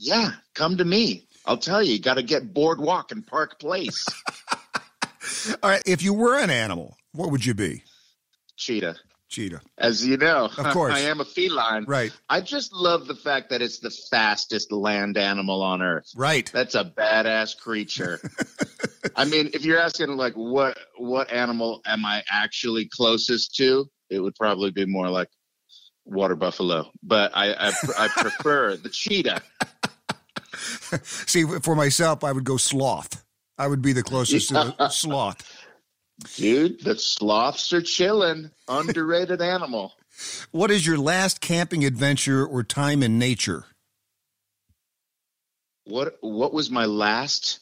Yeah, 0.00 0.32
come 0.54 0.76
to 0.78 0.84
me. 0.84 1.28
I'll 1.46 1.58
tell 1.58 1.82
you. 1.82 1.92
You 1.92 2.00
got 2.00 2.14
to 2.14 2.22
get 2.22 2.52
Boardwalk 2.52 3.12
and 3.12 3.26
Park 3.26 3.60
Place. 3.60 4.04
All 5.62 5.70
right. 5.70 5.82
If 5.86 6.02
you 6.02 6.12
were 6.12 6.38
an 6.38 6.50
animal, 6.50 6.96
what 7.12 7.30
would 7.30 7.44
you 7.44 7.54
be? 7.54 7.84
Cheetah. 8.56 8.96
Cheetah. 9.28 9.60
As 9.78 10.06
you 10.06 10.16
know, 10.16 10.48
of 10.56 10.66
course, 10.72 10.94
I 10.96 11.00
am 11.00 11.20
a 11.20 11.24
feline. 11.24 11.84
Right. 11.86 12.12
I 12.28 12.40
just 12.40 12.72
love 12.72 13.06
the 13.06 13.14
fact 13.14 13.50
that 13.50 13.62
it's 13.62 13.78
the 13.78 13.90
fastest 13.90 14.70
land 14.72 15.16
animal 15.18 15.62
on 15.62 15.82
earth. 15.82 16.10
Right. 16.16 16.50
That's 16.52 16.74
a 16.74 16.84
badass 16.84 17.58
creature. 17.58 18.20
I 19.16 19.24
mean, 19.24 19.50
if 19.52 19.64
you're 19.64 19.78
asking 19.78 20.16
like 20.16 20.34
what 20.34 20.78
what 20.96 21.30
animal 21.30 21.80
am 21.86 22.04
I 22.04 22.22
actually 22.30 22.88
closest 22.88 23.54
to, 23.56 23.88
it 24.10 24.20
would 24.20 24.34
probably 24.36 24.70
be 24.70 24.86
more 24.86 25.08
like 25.08 25.28
water 26.04 26.36
buffalo. 26.36 26.90
But 27.02 27.32
I 27.34 27.52
I, 27.52 27.72
I 27.98 28.08
prefer 28.08 28.76
the 28.76 28.88
cheetah. 28.88 29.42
See, 31.02 31.44
for 31.44 31.74
myself, 31.74 32.24
I 32.24 32.32
would 32.32 32.44
go 32.44 32.56
sloth. 32.56 33.24
I 33.58 33.66
would 33.66 33.82
be 33.82 33.92
the 33.92 34.02
closest 34.02 34.48
to 34.48 34.74
the 34.78 34.88
sloth. 34.90 35.42
Dude, 36.36 36.80
the 36.80 36.96
sloths 36.96 37.72
are 37.72 37.82
chilling. 37.82 38.50
Underrated 38.68 39.42
animal. 39.42 39.94
What 40.52 40.70
is 40.70 40.86
your 40.86 40.98
last 40.98 41.40
camping 41.40 41.84
adventure 41.84 42.46
or 42.46 42.62
time 42.62 43.02
in 43.02 43.18
nature? 43.18 43.66
What 45.84 46.16
What 46.20 46.52
was 46.52 46.70
my 46.70 46.86
last 46.86 47.60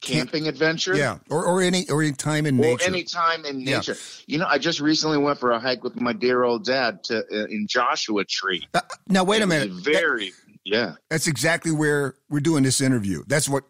camping 0.00 0.44
Camp, 0.44 0.54
adventure? 0.54 0.96
Yeah, 0.96 1.18
or 1.30 1.44
or 1.44 1.60
any 1.60 1.88
or 1.90 2.02
any 2.02 2.12
time 2.12 2.46
in 2.46 2.58
or 2.58 2.62
nature. 2.62 2.86
any 2.86 3.04
time 3.04 3.44
in 3.44 3.64
nature. 3.64 3.92
Yeah. 3.92 4.24
You 4.26 4.38
know, 4.38 4.46
I 4.46 4.58
just 4.58 4.80
recently 4.80 5.18
went 5.18 5.38
for 5.38 5.50
a 5.52 5.60
hike 5.60 5.82
with 5.82 6.00
my 6.00 6.12
dear 6.12 6.44
old 6.44 6.64
dad 6.64 7.04
to 7.04 7.18
uh, 7.18 7.46
in 7.46 7.66
Joshua 7.68 8.24
Tree. 8.24 8.66
Uh, 8.74 8.80
now 9.08 9.24
wait 9.24 9.42
a 9.42 9.46
minute. 9.46 9.70
Very 9.70 10.30
that, 10.30 10.34
yeah. 10.64 10.92
That's 11.10 11.26
exactly 11.26 11.72
where 11.72 12.14
we're 12.28 12.40
doing 12.40 12.62
this 12.62 12.80
interview. 12.80 13.24
That's 13.26 13.48
what 13.48 13.64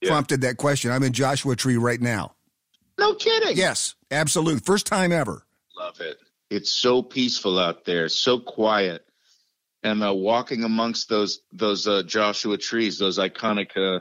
yeah. 0.00 0.10
prompted 0.10 0.42
that 0.42 0.56
question. 0.56 0.90
I'm 0.90 1.02
in 1.02 1.12
Joshua 1.12 1.56
Tree 1.56 1.76
right 1.76 2.00
now. 2.00 2.34
No 2.98 3.14
kidding. 3.14 3.56
Yes, 3.56 3.94
absolutely. 4.10 4.60
First 4.60 4.86
time 4.86 5.12
ever. 5.12 5.46
Love 5.76 6.00
it. 6.00 6.18
It's 6.50 6.70
so 6.70 7.02
peaceful 7.02 7.58
out 7.58 7.84
there, 7.84 8.08
so 8.08 8.38
quiet. 8.38 9.06
And 9.82 10.04
uh, 10.04 10.14
walking 10.14 10.62
amongst 10.62 11.08
those 11.08 11.40
those 11.52 11.88
uh, 11.88 12.02
Joshua 12.04 12.56
trees, 12.58 12.98
those 12.98 13.18
iconic 13.18 13.76
uh, 13.76 14.00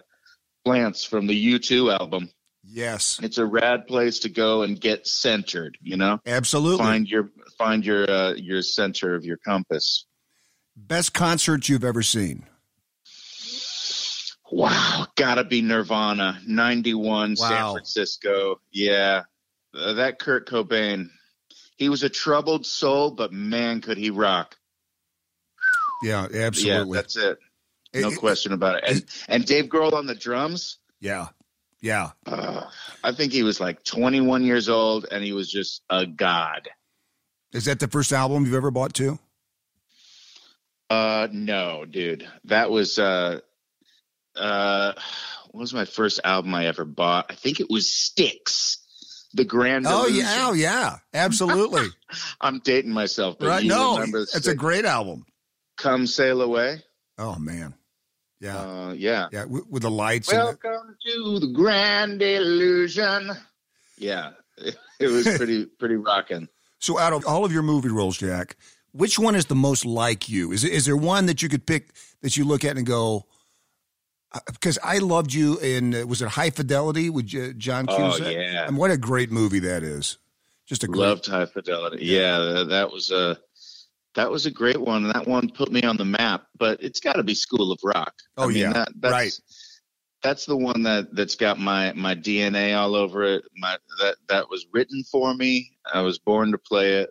plants 0.64 1.04
from 1.04 1.28
the 1.28 1.54
U2 1.54 1.98
album. 1.98 2.30
Yes, 2.64 3.20
it's 3.24 3.40
a 3.40 3.46
rad 3.46 3.88
place 3.88 4.20
to 4.20 4.30
go 4.30 4.62
and 4.62 4.80
get 4.80 5.08
centered. 5.08 5.78
You 5.82 5.98
know, 5.98 6.20
absolutely. 6.26 6.86
Find 6.86 7.08
your 7.08 7.32
find 7.58 7.84
your 7.84 8.10
uh, 8.10 8.34
your 8.34 8.62
center 8.62 9.16
of 9.16 9.26
your 9.26 9.38
compass. 9.38 10.06
Best 10.76 11.14
concert 11.14 11.68
you've 11.68 11.84
ever 11.84 12.04
seen? 12.04 12.44
Wow, 14.52 15.08
gotta 15.16 15.44
be 15.44 15.62
Nirvana, 15.62 16.40
91, 16.46 17.32
wow. 17.32 17.36
San 17.36 17.72
Francisco. 17.72 18.60
Yeah, 18.72 19.24
uh, 19.74 19.94
that 19.94 20.20
Kurt 20.20 20.48
Cobain. 20.48 21.10
He 21.78 21.90
was 21.90 22.04
a 22.04 22.10
troubled 22.10 22.68
soul, 22.68 23.12
but 23.12 23.34
man, 23.34 23.82
could 23.82 23.98
he 23.98 24.12
rock. 24.12 24.56
Yeah, 26.04 26.28
absolutely. 26.32 26.96
Yeah, 26.96 27.02
that's 27.02 27.18
it. 27.18 27.40
No 27.94 28.10
it, 28.10 28.18
question 28.18 28.54
about 28.54 28.78
it. 28.78 28.84
And, 28.88 29.06
and 29.28 29.46
Dave 29.46 29.66
Grohl 29.66 29.94
on 29.94 30.06
the 30.06 30.16
drums. 30.16 30.78
Yeah, 31.00 31.28
yeah. 31.82 32.12
Uh, 32.26 32.70
I 33.04 33.12
think 33.12 33.34
he 33.34 33.44
was 33.44 33.60
like 33.60 33.84
21 33.84 34.44
years 34.44 34.70
old, 34.70 35.08
and 35.12 35.24
he 35.24 35.34
was 35.34 35.52
just 35.52 35.82
a 35.90 36.06
god. 36.06 36.70
Is 37.54 37.66
that 37.66 37.80
the 37.80 37.88
first 37.88 38.14
album 38.14 38.46
you've 38.46 38.56
ever 38.56 38.72
bought 38.72 38.94
too? 38.94 39.20
Uh, 40.90 41.28
no, 41.32 41.86
dude. 41.86 42.28
That 42.46 42.70
was 42.72 43.00
uh 43.00 43.40
uh, 44.36 44.94
what 45.52 45.62
was 45.62 45.74
my 45.74 45.86
first 45.86 46.22
album 46.24 46.54
I 46.56 46.68
ever 46.68 46.86
bought? 46.86 47.28
I 47.30 47.36
think 47.36 47.60
it 47.60 47.70
was 47.70 47.94
Styx. 47.94 48.78
The 49.34 49.46
Grand. 49.46 49.86
Oh 49.88 50.08
yeah, 50.08 50.48
oh 50.50 50.54
yeah, 50.54 50.98
absolutely. 51.14 51.88
I'm 52.42 52.60
dating 52.60 52.92
myself, 52.92 53.38
but 53.40 53.48
right? 53.48 53.64
no, 53.64 54.02
it's 54.02 54.48
a 54.48 54.56
great 54.56 54.84
album. 54.84 55.26
Come 55.78 56.06
sail 56.06 56.42
away. 56.42 56.84
Oh 57.18 57.38
man, 57.40 57.74
yeah, 58.42 58.58
uh, 58.58 58.94
yeah, 58.98 59.28
yeah. 59.32 59.46
With, 59.46 59.68
with 59.68 59.84
the 59.84 59.92
lights. 59.92 60.32
Welcome 60.32 60.98
the... 61.06 61.12
to 61.12 61.40
the 61.40 61.54
Grand 61.54 62.22
Illusion. 62.22 63.32
Yeah, 63.98 64.32
it, 64.58 64.78
it 65.00 65.08
was 65.08 65.26
pretty 65.38 65.66
pretty 65.66 65.96
rocking. 65.96 66.50
So, 66.80 66.98
out 66.98 67.14
of 67.14 67.26
all 67.26 67.46
of 67.46 67.54
your 67.54 67.62
movie 67.62 67.90
roles, 67.90 68.18
Jack, 68.18 68.58
which 68.92 69.20
one 69.20 69.36
is 69.36 69.46
the 69.46 69.56
most 69.56 69.86
like 69.86 70.28
you? 70.28 70.52
Is 70.52 70.64
is 70.64 70.86
there 70.86 70.98
one 70.98 71.28
that 71.28 71.42
you 71.42 71.50
could 71.50 71.66
pick 71.66 71.94
that 72.22 72.36
you 72.36 72.44
look 72.44 72.66
at 72.66 72.78
and 72.78 72.86
go? 72.86 73.26
because 74.48 74.80
I 74.84 75.00
loved 75.00 75.34
you 75.34 75.60
in 75.60 75.94
uh, 75.94 76.06
was 76.06 76.22
it 76.22 76.30
High 76.30 76.52
Fidelity 76.52 77.10
with 77.10 77.28
John 77.58 77.86
oh, 77.88 77.96
Cusack? 77.96 78.28
Oh 78.28 78.30
yeah, 78.30 78.68
and 78.68 78.78
what 78.78 78.92
a 78.92 78.98
great 78.98 79.32
movie 79.32 79.60
that 79.60 79.84
is. 79.84 80.18
Just 80.66 80.84
a 80.84 80.88
great, 80.88 81.00
loved 81.00 81.28
High 81.28 81.46
Fidelity. 81.46 82.06
Yeah, 82.06 82.64
that 82.70 82.92
was 82.92 83.12
a 83.12 83.38
that 84.16 84.30
was 84.30 84.46
a 84.46 84.52
great 84.52 84.80
one. 84.80 85.08
That 85.08 85.28
one 85.28 85.50
put 85.50 85.72
me 85.72 85.84
on 85.84 85.98
the 85.98 86.06
map. 86.06 86.46
But 86.58 86.82
it's 86.84 87.00
got 87.00 87.14
to 87.14 87.24
be 87.24 87.36
School 87.36 87.72
of 87.72 87.80
Rock. 87.84 88.14
Oh 88.38 88.46
I 88.46 88.48
mean, 88.48 88.58
yeah, 88.58 88.74
that, 88.74 88.90
that's, 89.00 89.12
right. 89.12 89.40
That's 90.24 90.46
the 90.46 90.58
one 90.58 90.84
that 90.84 91.16
that's 91.16 91.36
got 91.36 91.60
my 91.60 91.94
my 91.94 92.16
DNA 92.16 92.78
all 92.78 92.96
over 92.96 93.24
it. 93.24 93.44
My 93.58 93.78
that 94.00 94.16
that 94.30 94.50
was 94.50 94.66
written 94.72 95.04
for 95.12 95.34
me. 95.34 95.72
I 95.92 96.02
was 96.02 96.20
born 96.20 96.52
to 96.52 96.58
play 96.58 96.94
it, 96.94 97.10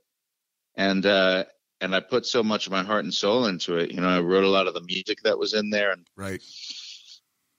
and 0.77 1.05
uh, 1.05 1.45
and 1.81 1.95
I 1.95 2.01
put 2.01 2.27
so 2.27 2.43
much 2.43 2.67
of 2.67 2.73
my 2.73 2.83
heart 2.83 3.05
and 3.05 3.15
soul 3.15 3.47
into 3.47 3.77
it. 3.77 3.91
You 3.91 4.01
know, 4.01 4.09
I 4.09 4.21
wrote 4.21 4.45
a 4.45 4.49
lot 4.49 4.67
of 4.67 4.75
the 4.75 4.83
music 4.83 5.19
that 5.25 5.39
was 5.39 5.55
in 5.55 5.71
there, 5.71 5.93
and 5.93 6.07
right 6.17 6.41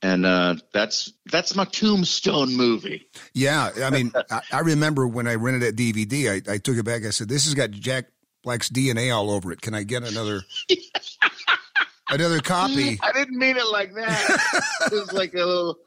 and 0.01 0.25
uh, 0.25 0.55
that's 0.73 1.13
that's 1.31 1.55
my 1.55 1.65
tombstone 1.65 2.55
movie. 2.55 3.07
Yeah, 3.33 3.69
I 3.83 3.89
mean, 3.91 4.11
I, 4.31 4.41
I, 4.51 4.59
remember 4.61 5.07
when 5.07 5.27
I 5.27 5.35
rented 5.35 5.61
that 5.61 5.75
DVD, 5.75 6.47
I, 6.47 6.53
I, 6.53 6.57
took 6.57 6.77
it 6.77 6.83
back. 6.83 7.05
I 7.05 7.11
said, 7.11 7.29
"This 7.29 7.45
has 7.45 7.53
got 7.53 7.71
Jack 7.71 8.05
Black's 8.43 8.69
DNA 8.69 9.15
all 9.15 9.29
over 9.29 9.51
it. 9.51 9.61
Can 9.61 9.73
I 9.73 9.83
get 9.83 10.03
another 10.03 10.41
another 12.09 12.39
copy?" 12.39 12.99
I 13.01 13.11
didn't 13.11 13.37
mean 13.37 13.57
it 13.57 13.67
like 13.67 13.93
that. 13.95 14.63
it 14.91 14.93
was 14.93 15.13
like 15.13 15.33
a 15.33 15.45
little 15.45 15.79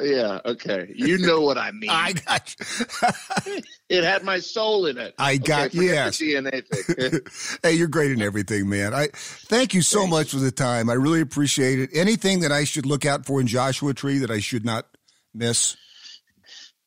yeah, 0.00 0.40
okay. 0.44 0.92
You 0.94 1.18
know 1.18 1.40
what 1.40 1.58
I 1.58 1.70
mean. 1.72 1.90
I 1.90 2.12
got 2.12 2.54
you. 2.58 3.62
it 3.88 4.04
had 4.04 4.22
my 4.22 4.38
soul 4.38 4.86
in 4.86 4.98
it. 4.98 5.14
I 5.18 5.38
got 5.38 5.68
okay, 5.68 5.86
yes. 5.86 6.20
DNA 6.20 6.66
thing. 6.66 7.20
hey, 7.62 7.72
you're 7.72 7.88
great 7.88 8.12
in 8.12 8.22
everything, 8.22 8.68
man. 8.68 8.94
I 8.94 9.08
thank 9.14 9.74
you 9.74 9.82
so 9.82 10.00
Thanks. 10.00 10.10
much 10.10 10.30
for 10.30 10.38
the 10.38 10.50
time. 10.50 10.90
I 10.90 10.94
really 10.94 11.20
appreciate 11.20 11.80
it. 11.80 11.90
Anything 11.94 12.40
that 12.40 12.52
I 12.52 12.64
should 12.64 12.86
look 12.86 13.06
out 13.06 13.26
for 13.26 13.40
in 13.40 13.46
Joshua 13.46 13.94
Tree 13.94 14.18
that 14.18 14.30
I 14.30 14.40
should 14.40 14.64
not 14.64 14.86
miss? 15.34 15.76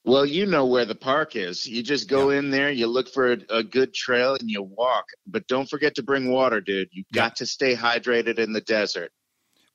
Well, 0.03 0.25
you 0.25 0.48
know 0.48 0.65
where 0.65 0.86
the 0.86 0.96
park 0.96 1.36
is. 1.36 1.67
You 1.67 1.84
just 1.84 2.10
go 2.10 2.31
yeah. 2.31 2.39
in 2.39 2.50
there, 2.50 2.72
you 2.72 2.88
look 2.88 3.08
for 3.08 3.34
a, 3.34 3.38
a, 3.50 3.63
good 3.63 3.93
trail, 3.93 4.34
and 4.34 4.50
you 4.50 4.63
walk. 4.63 5.05
But 5.27 5.46
don't 5.48 5.70
forget 5.70 5.93
to 5.96 6.03
bring 6.03 6.31
water, 6.31 6.60
dude. 6.60 6.89
You 6.91 7.03
yeah. 7.12 7.22
got 7.22 7.36
to 7.36 7.46
stay 7.46 7.75
hydrated 7.75 8.39
in 8.39 8.51
the 8.51 8.62
desert. 8.62 9.12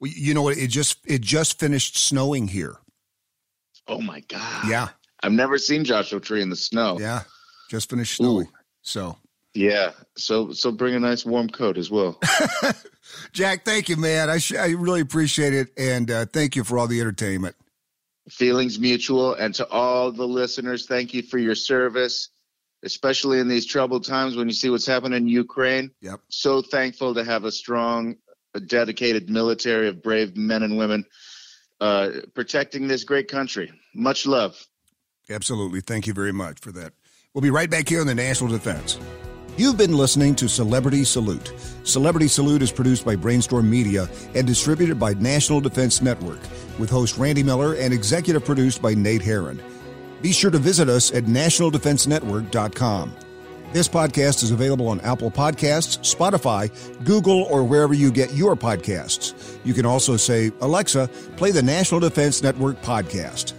Well, 0.00 0.10
you 0.14 0.34
know 0.34 0.42
what? 0.42 0.58
It 0.58 0.68
just 0.68 0.98
it 1.06 1.20
just 1.20 1.60
finished 1.60 1.96
snowing 1.96 2.48
here. 2.48 2.76
Oh 3.86 4.00
my 4.00 4.20
god! 4.28 4.68
Yeah, 4.68 4.88
I've 5.22 5.32
never 5.32 5.58
seen 5.58 5.84
Joshua 5.84 6.20
Tree 6.20 6.42
in 6.42 6.50
the 6.50 6.56
snow. 6.56 6.98
Yeah, 6.98 7.22
just 7.70 7.88
finished 7.88 8.16
snowing. 8.16 8.46
Ooh. 8.46 8.52
So 8.82 9.16
yeah, 9.54 9.92
so 10.16 10.52
so 10.52 10.70
bring 10.70 10.94
a 10.94 11.00
nice 11.00 11.24
warm 11.24 11.48
coat 11.48 11.78
as 11.78 11.90
well. 11.90 12.20
Jack, 13.32 13.64
thank 13.64 13.88
you, 13.88 13.96
man. 13.96 14.28
I 14.28 14.38
sh- 14.38 14.54
I 14.54 14.70
really 14.70 15.00
appreciate 15.00 15.54
it, 15.54 15.68
and 15.78 16.10
uh, 16.10 16.26
thank 16.26 16.56
you 16.56 16.64
for 16.64 16.78
all 16.78 16.86
the 16.86 17.00
entertainment. 17.00 17.56
Feelings 18.30 18.78
mutual, 18.78 19.34
and 19.34 19.54
to 19.54 19.68
all 19.68 20.10
the 20.10 20.26
listeners, 20.26 20.86
thank 20.86 21.14
you 21.14 21.22
for 21.22 21.38
your 21.38 21.54
service, 21.54 22.30
especially 22.82 23.38
in 23.38 23.48
these 23.48 23.66
troubled 23.66 24.04
times 24.04 24.36
when 24.36 24.48
you 24.48 24.54
see 24.54 24.68
what's 24.68 24.86
happening 24.86 25.16
in 25.16 25.28
Ukraine. 25.28 25.92
Yep. 26.00 26.20
So 26.28 26.60
thankful 26.60 27.14
to 27.14 27.24
have 27.24 27.44
a 27.44 27.52
strong, 27.52 28.16
dedicated 28.66 29.30
military 29.30 29.88
of 29.88 30.02
brave 30.02 30.36
men 30.36 30.62
and 30.62 30.76
women 30.76 31.04
uh, 31.80 32.10
protecting 32.34 32.88
this 32.88 33.04
great 33.04 33.28
country. 33.28 33.72
Much 33.94 34.26
love. 34.26 34.66
Absolutely. 35.28 35.80
Thank 35.80 36.06
you 36.06 36.12
very 36.12 36.32
much 36.32 36.58
for 36.60 36.72
that. 36.72 36.92
We'll 37.34 37.42
be 37.42 37.50
right 37.50 37.68
back 37.68 37.88
here 37.88 38.00
on 38.00 38.06
the 38.06 38.14
National 38.14 38.50
Defense. 38.50 38.98
You've 39.58 39.78
been 39.78 39.96
listening 39.96 40.34
to 40.36 40.50
Celebrity 40.50 41.02
Salute. 41.02 41.50
Celebrity 41.82 42.28
Salute 42.28 42.60
is 42.60 42.70
produced 42.70 43.06
by 43.06 43.16
Brainstorm 43.16 43.70
Media 43.70 44.06
and 44.34 44.46
distributed 44.46 45.00
by 45.00 45.14
National 45.14 45.62
Defense 45.62 46.02
Network, 46.02 46.40
with 46.78 46.90
host 46.90 47.16
Randy 47.16 47.42
Miller 47.42 47.74
and 47.74 47.94
executive 47.94 48.44
produced 48.44 48.82
by 48.82 48.92
Nate 48.92 49.22
Herron. 49.22 49.62
Be 50.20 50.32
sure 50.32 50.50
to 50.50 50.58
visit 50.58 50.90
us 50.90 51.10
at 51.10 51.24
nationaldefensenetwork.com. 51.24 53.14
This 53.72 53.88
podcast 53.88 54.42
is 54.42 54.50
available 54.50 54.88
on 54.88 55.00
Apple 55.00 55.30
Podcasts, 55.30 55.98
Spotify, 56.14 56.70
Google, 57.04 57.44
or 57.44 57.64
wherever 57.64 57.94
you 57.94 58.12
get 58.12 58.34
your 58.34 58.56
podcasts. 58.56 59.58
You 59.64 59.72
can 59.72 59.86
also 59.86 60.18
say, 60.18 60.52
Alexa, 60.60 61.08
play 61.36 61.50
the 61.50 61.62
National 61.62 62.00
Defense 62.00 62.42
Network 62.42 62.82
podcast. 62.82 63.54